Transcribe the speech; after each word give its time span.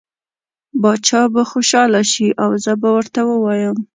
باچا 0.81 1.21
به 1.33 1.41
خوشحاله 1.51 2.01
شي 2.11 2.27
او 2.43 2.49
زه 2.63 2.71
به 2.81 2.89
ورته 2.95 3.21
ووایم. 3.25 3.77